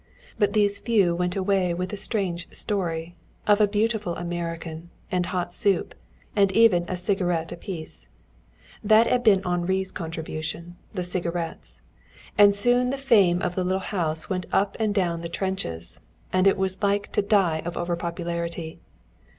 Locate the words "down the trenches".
14.95-16.01